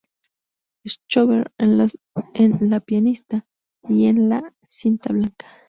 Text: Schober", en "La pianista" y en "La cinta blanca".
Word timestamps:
Schober", 0.83 1.51
en 1.59 2.69
"La 2.71 2.79
pianista" 2.79 3.45
y 3.87 4.07
en 4.07 4.29
"La 4.29 4.51
cinta 4.67 5.13
blanca". 5.13 5.45